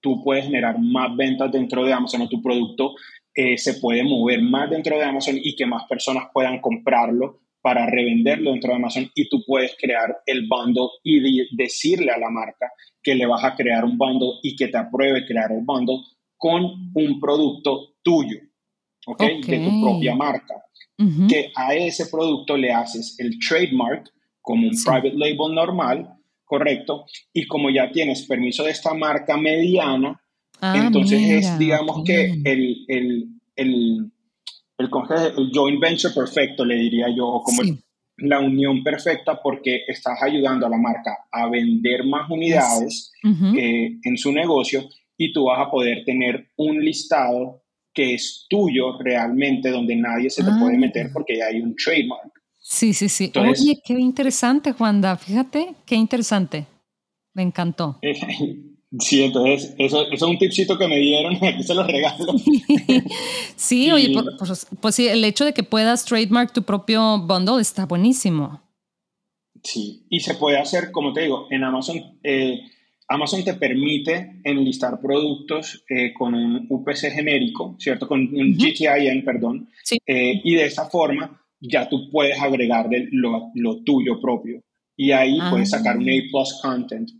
[0.00, 2.96] tú puedes generar más ventas dentro de Amazon o tu producto
[3.32, 7.86] eh, se puede mover más dentro de Amazon y que más personas puedan comprarlo para
[7.86, 12.70] revenderlo dentro de Amazon y tú puedes crear el bundle y decirle a la marca
[13.02, 15.98] que le vas a crear un bundle y que te apruebe crear el bundle
[16.36, 16.62] con
[16.94, 18.38] un producto tuyo,
[19.06, 19.22] ¿ok?
[19.46, 20.54] De tu propia marca.
[21.28, 24.10] Que a ese producto le haces el trademark
[24.42, 30.20] como un private label normal, correcto, y como ya tienes permiso de esta marca mediana,
[30.60, 34.12] ah, entonces es, digamos que el, el, el,
[34.80, 37.62] el, joint venture perfecto, le diría yo, como
[38.16, 44.18] la unión perfecta porque estás ayudando a la marca a vender más unidades eh, en
[44.18, 47.62] su negocio y tú vas a poder tener un listado
[47.92, 50.78] que es tuyo realmente, donde nadie se te puede ah.
[50.78, 52.32] meter porque ya hay un trademark.
[52.58, 53.32] Sí, sí, sí.
[53.36, 55.16] Oye, qué interesante, Juanda.
[55.16, 56.66] Fíjate, qué interesante.
[57.34, 57.98] Me encantó.
[58.98, 62.34] Sí, entonces, eso, es un tipcito que me dieron, aquí se los regalo.
[63.56, 67.86] sí, oye, pues, pues, sí, el hecho de que puedas trademark tu propio bundle está
[67.86, 68.60] buenísimo.
[69.62, 72.60] Sí, y se puede hacer, como te digo, en Amazon, eh,
[73.08, 78.08] Amazon te permite enlistar productos eh, con un UPC genérico, ¿cierto?
[78.08, 79.68] Con un GTIN, perdón.
[79.84, 79.98] Sí.
[80.06, 84.62] Eh, y de esa forma ya tú puedes agregar lo, lo tuyo propio.
[84.96, 87.10] Y ahí puedes sacar un A plus content.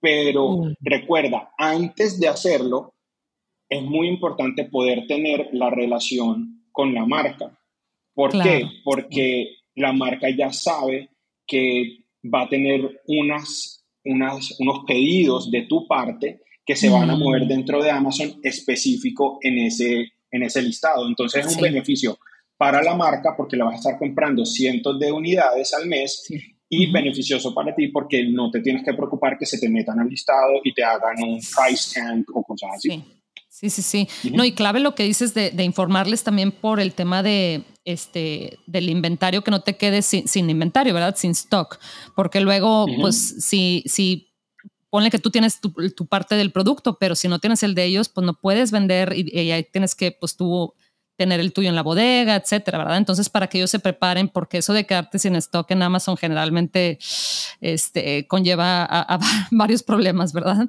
[0.00, 0.76] Pero mm.
[0.80, 2.94] recuerda, antes de hacerlo,
[3.68, 7.56] es muy importante poder tener la relación con la marca.
[8.14, 8.66] ¿Por qué?
[8.84, 11.10] Porque la marca ya sabe
[11.46, 17.16] que va a tener unas, unas, unos pedidos de tu parte que se van a
[17.16, 17.48] mover mm.
[17.48, 21.06] dentro de Amazon específico en ese, en ese listado.
[21.06, 22.18] Entonces es un beneficio
[22.56, 26.28] para la marca porque la vas a estar comprando cientos de unidades al mes
[26.72, 30.08] y beneficioso para ti porque no te tienes que preocupar que se te metan al
[30.08, 33.04] listado y te hagan un price tag o cosas así.
[33.48, 34.08] Sí, sí, sí.
[34.32, 38.88] No, y clave lo que dices de, informarles también por el tema de este del
[38.88, 41.16] inventario, que no te quedes sin, inventario, ¿verdad?
[41.16, 41.78] Sin stock.
[42.14, 44.32] Porque luego, pues, si, si
[44.88, 48.08] ponle que tú tienes tu, parte del producto, pero si no tienes el de ellos,
[48.08, 50.72] pues no puedes vender y, y ahí tienes que, pues tú
[51.20, 52.96] tener el tuyo en la bodega, etcétera, ¿verdad?
[52.96, 56.98] Entonces, para que ellos se preparen, porque eso de quedarte sin stock en Amazon generalmente
[57.60, 59.18] este, conlleva a,
[59.50, 60.68] varios problemas, ¿verdad?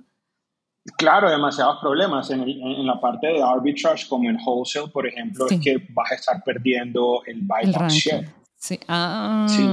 [0.98, 2.32] Claro, demasiados problemas.
[2.32, 2.44] En,
[2.86, 7.22] la parte de arbitrage, como en wholesale, por ejemplo, es que vas a estar perdiendo
[7.28, 8.30] el buy box share.
[8.58, 8.78] Sí.
[8.90, 9.64] Ah, sí.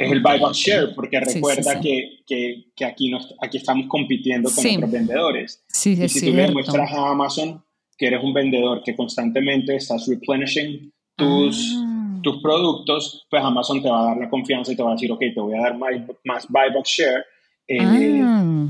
[0.00, 4.48] Es el buy box share, porque recuerda que, que, que, aquí, nos, aquí estamos compitiendo
[4.54, 5.64] con otros vendedores.
[5.66, 7.64] Sí, y si tú le muestras a Amazon
[7.96, 12.20] que eres un vendedor que constantemente estás replenishing tus, ah.
[12.22, 15.10] tus productos, pues Amazon te va a dar la confianza y te va a decir,
[15.10, 15.92] ok, te voy a dar más,
[16.24, 17.24] más buy box share
[17.68, 18.66] eh, ah.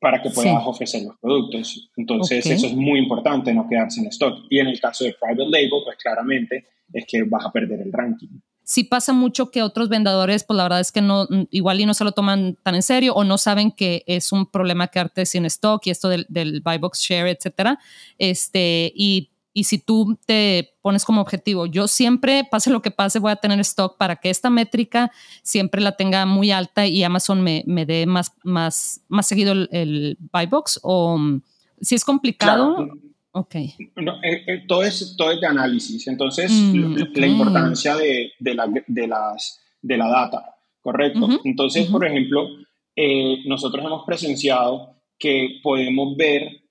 [0.00, 1.90] para que puedas ofrecer los productos.
[1.96, 4.46] Entonces, eso es muy importante, no quedarse en stock.
[4.48, 7.92] Y en el caso de private label, pues claramente es que vas a perder el
[7.92, 11.86] ranking sí pasa mucho que otros vendedores, pues la verdad es que no, igual y
[11.86, 15.26] no se lo toman tan en serio o no saben que es un problema quedarte
[15.26, 17.80] sin stock y esto del, buy box share, etcétera.
[18.16, 23.18] Este, y, y si tú te pones como objetivo, yo siempre, pase lo que pase,
[23.18, 25.10] voy a tener stock para que esta métrica
[25.42, 30.16] siempre la tenga muy alta y Amazon me, me dé más, más, más seguido el,
[30.32, 31.42] buy box o mm,
[31.80, 32.86] si es complicado.
[33.32, 33.54] Ok.
[33.96, 36.06] No, eh, eh, todo, es, todo es de análisis.
[36.08, 41.28] Entonces, mm, la importancia de, de, la, de, las, de la data, ¿correcto?
[41.44, 42.48] Entonces, por ejemplo,
[42.96, 46.62] eh, nosotros hemos presenciado que podemos ver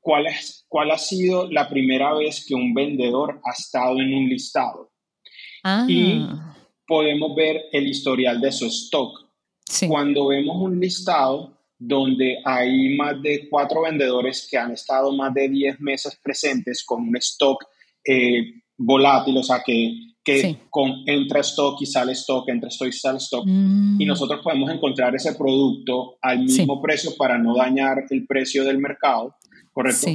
[0.00, 4.28] ¿cuál, es, ¿cuál ha sido la primera vez que un vendedor ha estado en un
[4.28, 4.92] listado?
[5.64, 5.84] Ah.
[5.88, 6.24] Y
[6.86, 9.26] podemos ver el historial de su stock.
[9.88, 15.48] Cuando vemos un listado donde hay más de cuatro vendedores que han estado más de
[15.48, 17.64] 10 meses presentes con un stock
[18.04, 19.92] eh, volátil, o sea, que,
[20.24, 24.06] que con, entra stock y sale stock, entra stock y sale stock, y mm.
[24.06, 29.36] nosotros podemos encontrar ese producto al mismo precio para no dañar el precio del mercado,
[29.72, 30.06] ¿correcto?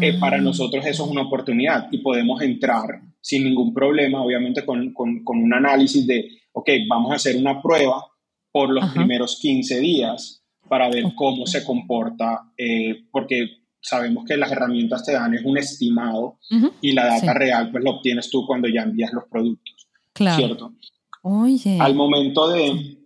[0.00, 0.40] Eh, para ah.
[0.40, 5.38] nosotros eso es una oportunidad y podemos entrar sin ningún problema, obviamente con, con, con
[5.38, 8.06] un análisis de, ok, vamos a hacer una prueba
[8.52, 10.39] por los primeros 15 días
[10.70, 13.44] para ver cómo se comporta, eh, porque
[13.80, 16.38] sabemos que las herramientas te dan es un estimado
[16.80, 20.36] y la data real pues lo obtienes tú cuando ya envías los productos, claro.
[20.36, 20.72] ¿cierto?
[21.22, 21.76] Oye.
[21.80, 22.98] Al momento de,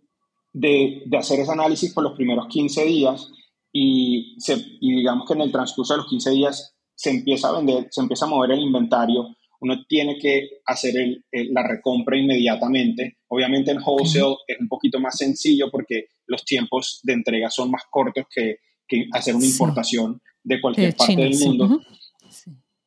[0.53, 3.31] de, de, hacer ese análisis por los primeros 15 días
[3.72, 7.53] y, se, y digamos que en el transcurso de los 15 días se empieza a
[7.53, 10.92] vender, se empieza a mover el inventario, uno tiene que hacer
[11.33, 13.20] la recompra inmediatamente.
[13.29, 17.82] Obviamente en wholesale es un poquito más sencillo porque los tiempos de entrega son más
[17.90, 18.58] cortos que,
[19.12, 21.80] hacer una importación de cualquier parte del mundo.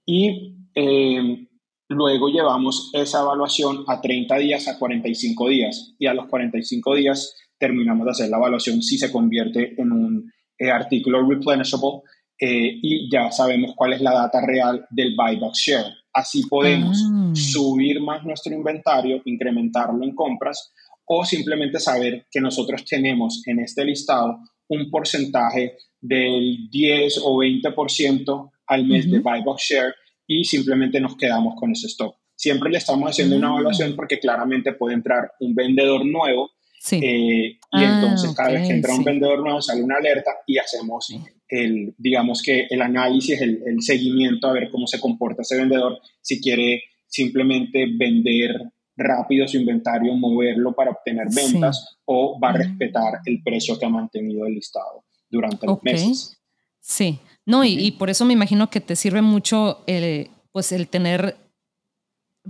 [0.05, 1.47] Y eh,
[1.89, 5.95] luego llevamos esa evaluación a 30 días, a 45 días.
[5.99, 10.31] Y a los 45 días terminamos de hacer la evaluación si se convierte en un
[10.57, 12.03] eh, artículo replenishable
[12.39, 15.93] eh, y ya sabemos cuál es la data real del buyback share.
[16.13, 17.31] Así podemos ah.
[17.33, 20.71] subir más nuestro inventario, incrementarlo en compras
[21.07, 28.51] o simplemente saber que nosotros tenemos en este listado un porcentaje del 10 o 20%
[28.67, 29.95] al mes de buyback share
[30.27, 32.15] y simplemente nos quedamos con ese stock.
[32.35, 33.51] Siempre le estamos haciendo una ah.
[33.53, 36.51] evaluación porque claramente puede entrar un vendedor nuevo
[36.91, 40.57] eh, y ah, entonces cada vez que entra un vendedor nuevo sale una alerta y
[40.57, 41.07] hacemos
[41.49, 45.99] el, digamos que el análisis, el, el, seguimiento a ver cómo se comporta ese vendedor,
[46.21, 53.19] si quiere simplemente vender rápido su inventario, moverlo para obtener ventas o va a respetar
[53.25, 56.37] el precio que ha mantenido el listado durante los meses.
[56.79, 60.87] Sí, no, y, y, por eso me imagino que te sirve mucho el, pues el
[60.87, 61.35] tener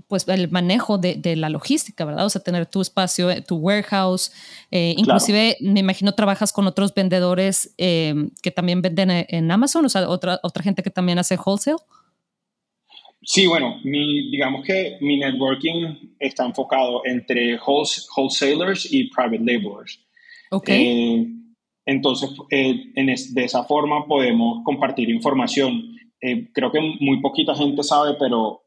[0.08, 2.26] pues el manejo de, de, la logística, ¿verdad?
[2.26, 4.32] O sea, tener tu espacio, eh, tu warehouse,
[4.70, 9.90] eh, inclusive me imagino trabajas con otros vendedores eh, que también venden en Amazon, o
[9.90, 11.80] sea, otra, otra gente que también hace wholesale.
[13.30, 20.00] Sí, bueno, mi, digamos que mi networking está enfocado entre wholesalers y private laborers.
[20.50, 20.70] Ok.
[21.86, 25.94] entonces, en de esa forma podemos compartir información.
[26.54, 28.64] creo que muy poquita gente sabe, pero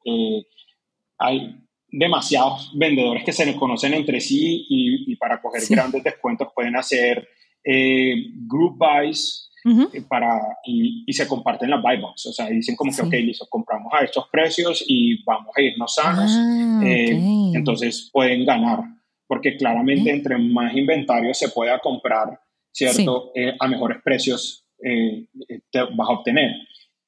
[1.19, 1.57] hay
[1.89, 7.27] demasiados vendedores que se conocen entre sí y, para coger grandes descuentos pueden hacer
[7.65, 8.15] eh,
[8.47, 12.27] group buys eh, para, y, se comparten las buy box.
[12.27, 15.95] O sea, dicen como que, ok, listo, compramos a estos precios y vamos a irnos
[15.95, 16.31] sanos.
[16.35, 17.21] Ah, eh,
[17.55, 18.81] entonces pueden ganar,
[19.27, 22.41] porque claramente entre más inventario se pueda comprar,
[22.73, 23.33] ¿cierto?
[23.59, 26.53] a mejores precios te vas a obtener.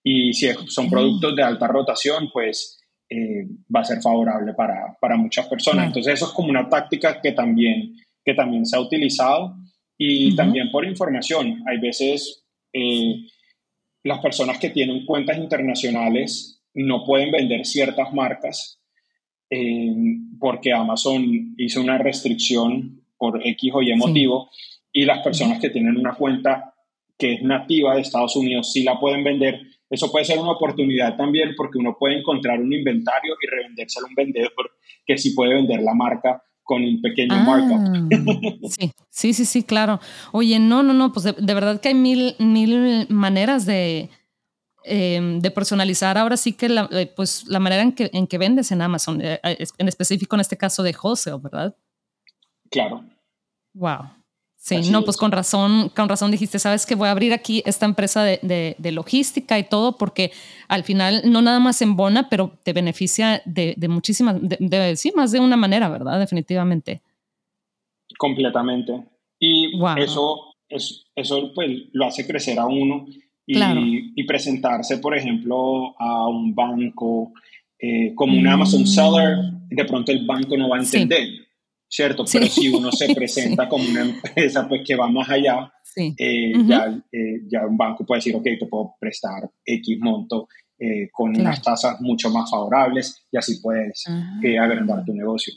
[0.05, 2.83] Y si son productos de alta rotación, pues
[3.15, 5.87] eh, va a ser favorable para, para muchas personas.
[5.87, 9.55] Entonces eso es como una táctica que también, que también se ha utilizado
[9.99, 11.63] y también por información.
[11.69, 12.42] Hay veces
[12.73, 13.27] eh,
[14.05, 18.81] las personas que tienen cuentas internacionales no pueden vender ciertas marcas
[19.51, 19.95] eh,
[20.41, 24.51] porque Amazon hizo una restricción por X o Y motivo
[24.91, 26.75] y las personas que tienen una cuenta
[27.19, 29.61] que es nativa de Estados Unidos sí la pueden vender.
[29.89, 34.09] Eso puede ser una oportunidad también porque uno puede encontrar un inventario y revendérselo a
[34.09, 34.73] un vendedor
[35.05, 38.69] que sí puede vender la marca con un pequeño ah, markup.
[38.71, 40.01] Sí, sí, sí, sí, claro.
[40.33, 44.11] Oye, no, no, no, pues de, verdad que hay mil, mil maneras de,
[44.85, 48.39] em, de personalizar ahora sí que la, eh, pues, la manera en que, en que
[48.39, 51.77] vendes en Amazon, eh, eh, en específico en este caso de wholesale, ¿verdad?
[52.71, 53.05] Claro.
[53.75, 54.22] Wow.
[54.63, 57.85] Sí, no, pues con razón, con razón dijiste, sabes que voy a abrir aquí esta
[57.85, 60.31] empresa de, de, logística y todo, porque
[60.69, 65.33] al final no nada más embona, pero te beneficia de, de muchísimas, de, sí, más
[65.33, 66.21] de una manera, ¿verdad?
[66.21, 67.03] Definitivamente.
[68.17, 69.03] Completamente.
[69.41, 73.07] Y eso, es, eso pues, lo hace crecer a uno
[73.45, 73.59] y,
[74.15, 77.33] y presentarse, por ejemplo, a un banco
[77.81, 78.87] eh, como un Amazon mm.
[78.87, 79.39] seller,
[79.69, 81.42] de pronto el banco no va a entender.
[81.93, 82.25] ¿Cierto?
[82.33, 86.99] Pero si uno se presenta como una empresa pues que va más allá, eh, ya,
[87.13, 91.61] eh, ya, un banco puede decir, ok, te puedo prestar X monto eh, con unas
[91.61, 95.53] tasas mucho más favorables y así puedes agrandar tu negocio.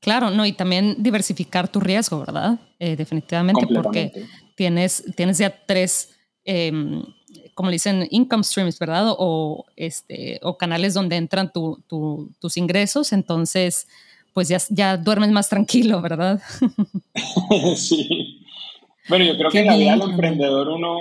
[0.00, 2.58] Claro, no, y también diversificar tu riesgo, ¿verdad?
[2.78, 4.12] definitivamente, porque
[4.54, 6.14] tienes, tienes ya tres
[6.44, 7.02] em,
[7.54, 9.14] como le dicen, income streams, ¿verdad?
[9.18, 13.88] O, este, o canales donde entran tus ingresos, entonces
[14.34, 16.42] pues ya, ya duermes más tranquilo, ¿verdad?
[17.76, 18.44] sí.
[19.08, 20.98] Bueno, yo creo que en la vida del emprendedor uno,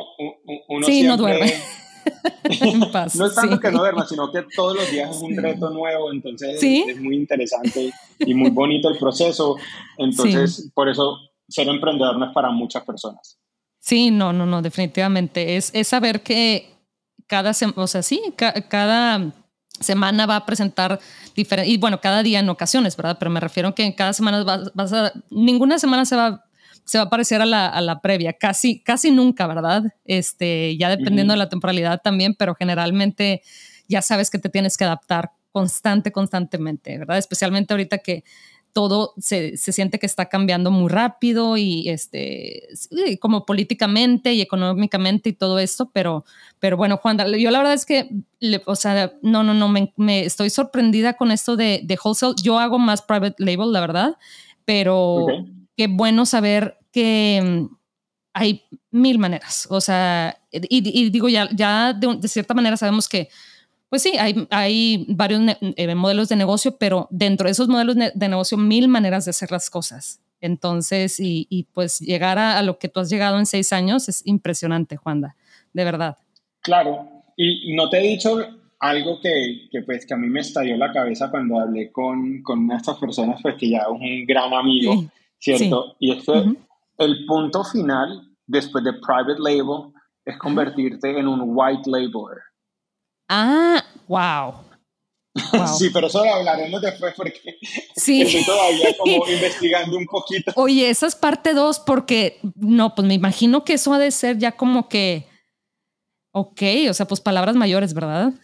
[0.70, 1.52] uno sí, no duerme.
[3.16, 6.12] no es tanto que no duerma, sino que todos los días es un reto nuevo,
[6.12, 9.58] entonces es muy interesante y muy bonito el proceso.
[9.98, 11.18] Entonces, por eso
[11.48, 13.40] ser emprendedor no es para muchas personas.
[13.80, 15.56] Sí, no, no, no, definitivamente.
[15.56, 16.70] Es, es saber que
[17.28, 19.34] cada, o sea, sí, cada
[19.84, 21.00] semana va a presentar
[21.36, 23.18] diferente, y bueno, cada día en ocasiones, ¿verdad?
[23.20, 26.46] Pero me refiero a que en cada semana vas, a, ninguna semana se va,
[26.86, 29.84] se va a parecer a la, a la, previa, casi, casi nunca, ¿verdad?
[30.06, 33.42] Este, ya dependiendo de la temporalidad también, pero generalmente
[33.88, 37.20] ya sabes que te tienes que adaptar constante, constantemente, ¿verdad?
[37.20, 38.24] Especialmente ahorita que
[38.74, 42.68] todo se, se, siente que está cambiando muy rápido y este,
[43.20, 46.26] como políticamente y económicamente y todo esto, pero,
[46.60, 48.10] pero bueno, Juan, yo la verdad es que,
[48.66, 52.34] o sea, no, no, no, me, me, estoy sorprendida con esto de, de, wholesale.
[52.42, 54.18] Yo hago más private label, la verdad,
[54.66, 55.28] pero
[55.78, 57.76] qué bueno saber que mm,
[58.34, 63.30] hay mil maneras, o sea, y, digo, ya, ya de cierta manera sabemos que
[63.94, 68.28] pues sí, hay, hay varios eh, modelos de negocio, pero dentro de esos modelos de
[68.28, 70.20] negocio, mil maneras de hacer las cosas.
[70.42, 74.98] Entonces, y, pues llegar a, lo que tú has llegado en seis años es impresionante,
[74.98, 75.36] Juanda,
[75.74, 76.18] de verdad.
[76.62, 78.40] Claro, y no te he dicho
[78.80, 82.62] algo que, que, pues que a mí me estalló la cabeza cuando hablé con, con
[82.62, 85.06] una de estas personas, pues que ya es un gran amigo,
[85.38, 85.98] ¿cierto?
[86.00, 86.56] Y es que
[86.98, 89.94] el punto final, después de private label,
[90.26, 92.42] es convertirte en un white labeler.
[93.30, 94.54] Ah, wow.
[95.78, 97.58] Sí, pero eso lo hablaremos después porque
[97.96, 100.52] estoy todavía como investigando un poquito.
[100.56, 104.38] Oye, esa es parte dos porque, no, pues me imagino que eso ha de ser
[104.38, 105.28] ya como que,
[106.32, 108.34] ok, o sea, pues palabras mayores, ¿verdad?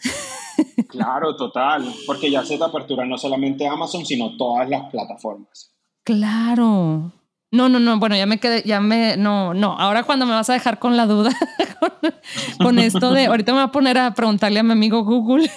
[0.89, 5.73] Claro, total, porque ya se te apertura no solamente Amazon, sino todas las plataformas.
[6.03, 7.13] Claro,
[7.51, 10.49] no, no, no, bueno, ya me quedé, ya me, no, no, ahora cuando me vas
[10.51, 11.31] a dejar con la duda
[12.59, 15.49] con, esto de, ahorita me voy a poner a preguntarle a mi amigo Google,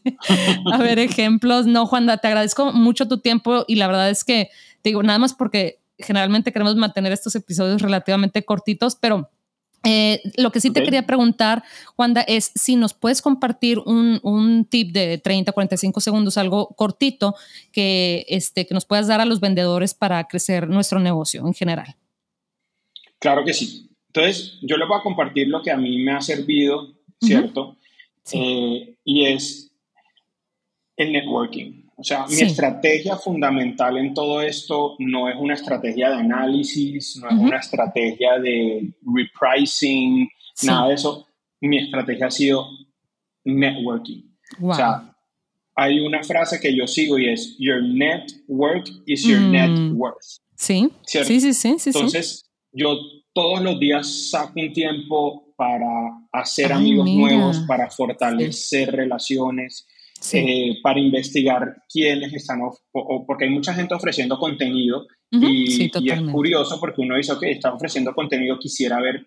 [0.72, 1.66] a ver ejemplos.
[1.66, 4.50] No, Juanda, te agradezco mucho tu tiempo y la verdad es que,
[4.82, 9.30] te digo, nada más porque generalmente queremos mantener estos episodios relativamente cortitos, pero
[9.84, 11.62] eh, lo que sí te quería preguntar,
[11.96, 17.34] Juanda, es si nos puedes compartir un, un, tip de 30, 45 segundos, algo cortito
[17.72, 21.96] que, este, que nos puedas dar a los vendedores para crecer nuestro negocio en general.
[23.18, 23.90] Claro que sí.
[24.08, 27.76] Entonces, yo les voy a compartir lo que a mí me ha servido, ¿cierto?
[28.32, 29.72] Eh, y es
[30.96, 31.89] el networking.
[32.00, 37.28] O sea, mi estrategia fundamental en todo esto no es una estrategia de análisis, no
[37.28, 40.26] es una estrategia de repricing,
[40.62, 41.26] nada de eso.
[41.60, 42.66] Mi estrategia ha sido
[43.44, 44.22] networking.
[44.62, 45.14] O sea,
[45.74, 49.50] hay una frase que yo sigo y es, your network is your mm.
[49.50, 50.40] net worth.
[50.56, 50.90] Sí.
[51.06, 51.90] sí, sí, sí, sí.
[51.90, 52.96] Entonces, yo
[53.34, 55.86] todos los días saco un tiempo para
[56.32, 59.86] hacer amigos nuevos, para fortalecer relaciones,
[60.32, 66.78] eh, para investigar quiénes están, o, porque hay mucha gente ofreciendo contenido y, es curioso
[66.78, 69.26] porque uno dice, ok, está ofreciendo contenido, quisiera ver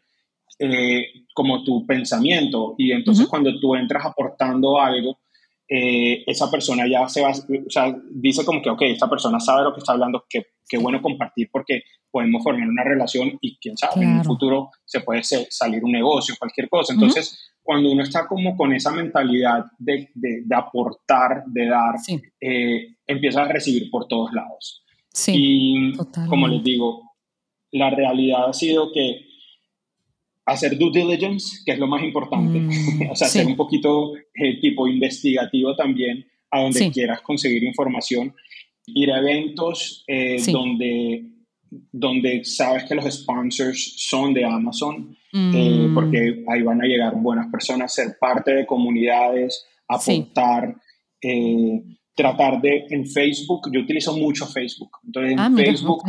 [0.60, 2.76] eh, como tu pensamiento.
[2.78, 5.20] Y entonces cuando tú entras aportando algo,
[5.68, 9.64] eh, esa persona ya se va, o sea, dice como que, ok, esta persona sabe
[9.64, 13.76] lo que está hablando, qué, qué bueno compartir porque podemos formar una relación y quién
[13.76, 16.94] sabe, en un futuro se puede salir un negocio, cualquier cosa.
[16.94, 21.96] Entonces, cuando uno está como con esa mentalidad de, de, aportar, de dar,
[22.42, 24.84] eh, empieza a recibir por todos lados.
[25.10, 25.94] Sí, y
[26.28, 27.12] como les digo,
[27.72, 29.26] la realidad ha sido que
[30.46, 34.60] hacer due diligence, que es lo más importante, mm, o sea, ser un poquito eh,
[34.60, 38.36] tipo investigativo también a donde quieras conseguir información,
[38.88, 41.30] ir a eventos eh, donde
[41.92, 45.96] donde sabes que los sponsors son de Amazon, eh, mm.
[45.96, 50.76] porque ahí van a llegar buenas personas, ser parte de comunidades, aportar,
[51.22, 51.82] eh,
[52.16, 56.04] tratar de, en Facebook, yo utilizo mucho Facebook, entonces en, ah, Facebook,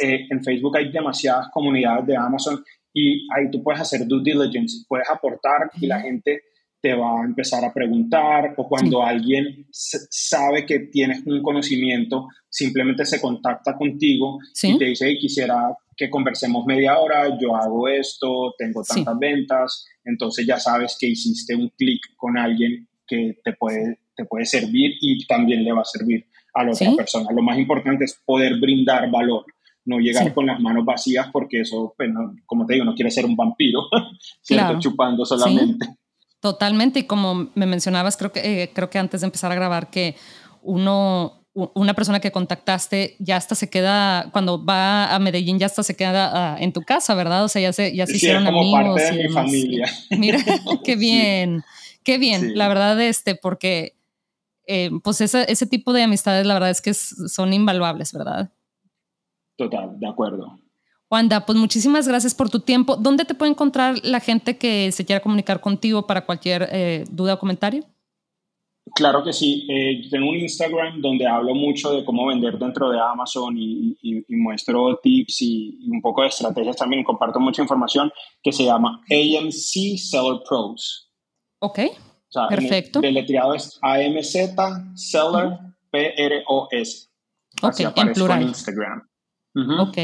[0.00, 4.84] eh, en Facebook hay demasiadas comunidades de Amazon y ahí tú puedes hacer due diligence,
[4.88, 6.40] puedes aportar y la gente
[6.80, 13.04] te va a empezar a preguntar o cuando alguien sabe que tienes un conocimiento, simplemente
[13.04, 18.54] se contacta contigo y te dice, hey, quisiera que conversemos media hora, yo hago esto,
[18.56, 23.98] tengo tantas ventas, entonces ya sabes que hiciste un clic con alguien que te puede,
[24.14, 27.26] te puede servir y también le va a servir a la otra persona.
[27.34, 29.44] Lo más importante es poder brindar valor,
[29.84, 32.10] no llegar con las manos vacías porque eso, pues,
[32.46, 33.80] como te digo, no quiere ser un vampiro,
[34.40, 34.78] ¿cierto?
[34.78, 35.86] Chupando solamente.
[36.40, 39.90] Totalmente, y como me mencionabas, creo que, eh, creo que antes de empezar a grabar,
[39.90, 40.14] que
[40.62, 45.82] uno, una persona que contactaste ya hasta se queda, cuando va a Medellín, ya hasta
[45.82, 47.44] se queda ah, en tu casa, ¿verdad?
[47.44, 49.02] O sea, ya se, ya se hicieron como amigos.
[49.02, 49.86] Parte de mi familia.
[50.10, 50.38] Mira,
[50.84, 51.64] qué bien,
[52.04, 53.96] qué bien, la verdad, este, porque
[54.66, 58.52] eh, pues ese, ese tipo de amistades, la verdad es que son invaluables, ¿verdad?
[59.56, 60.56] Total, de acuerdo.
[61.10, 62.96] Wanda, pues muchísimas gracias por tu tiempo.
[62.96, 67.34] ¿Dónde te puede encontrar la gente que se quiera comunicar contigo para cualquier eh, duda
[67.34, 67.84] o comentario?
[68.94, 69.66] Claro que sí.
[69.70, 73.96] Eh, tengo un Instagram donde hablo mucho de cómo vender dentro de Amazon y,
[74.28, 77.04] muestro tips y, un poco de estrategias también.
[77.04, 78.10] Comparto mucha información
[78.42, 81.10] que se llama AMC Seller Pros.
[81.60, 81.80] Ok.
[82.48, 82.98] Perfecto.
[82.98, 84.36] El deletreado es AMZ
[84.94, 85.58] Seller
[85.90, 87.08] P-R-O-S.
[87.62, 88.42] Ok, en plural.
[88.42, 89.07] Instagram.
[89.54, 89.98] Ok,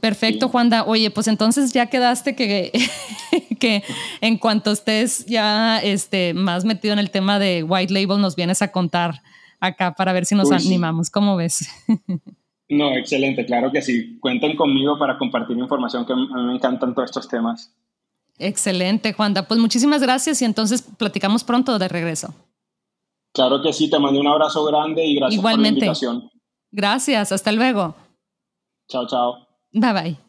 [0.00, 0.84] perfecto, Juanda.
[0.84, 2.72] Oye, pues entonces ya quedaste que,
[3.60, 3.82] que
[4.20, 8.62] en cuanto estés ya este, más metido en el tema de White Label, nos vienes
[8.62, 9.22] a contar
[9.60, 11.10] acá para ver si nos animamos.
[11.10, 11.68] ¿Cómo ves?
[12.68, 14.18] no, excelente, claro que sí.
[14.20, 17.74] Cuenten conmigo para compartir información que a mí me encantan todos estos temas.
[18.38, 19.46] Excelente, Juanda.
[19.46, 22.34] Pues muchísimas gracias y entonces platicamos pronto de regreso.
[23.32, 26.30] Claro que sí, te mando un abrazo grande y gracias por la invitación.
[26.70, 27.96] Gracias, hasta luego.
[29.76, 30.16] Ciao